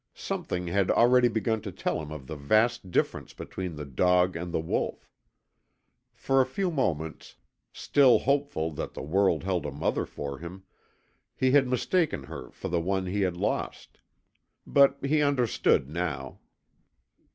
Something 0.15 0.65
had 0.65 0.89
already 0.89 1.27
begun 1.27 1.61
to 1.61 1.71
tell 1.71 2.01
him 2.01 2.09
of 2.11 2.25
the 2.25 2.35
vast 2.35 2.89
difference 2.89 3.35
between 3.35 3.75
the 3.75 3.85
dog 3.85 4.35
and 4.35 4.51
the 4.51 4.59
wolf. 4.59 5.07
For 6.15 6.41
a 6.41 6.45
few 6.47 6.71
moments, 6.71 7.35
still 7.71 8.17
hopeful 8.17 8.71
that 8.71 8.95
the 8.95 9.03
world 9.03 9.43
held 9.43 9.63
a 9.67 9.71
mother 9.71 10.07
for 10.07 10.39
him, 10.39 10.63
he 11.35 11.51
had 11.51 11.67
mistaken 11.67 12.23
her 12.23 12.49
for 12.49 12.67
the 12.67 12.81
one 12.81 13.05
he 13.05 13.21
had 13.21 13.37
lost. 13.37 13.99
But 14.65 14.97
he 15.05 15.21
understood 15.21 15.87
now. 15.87 16.39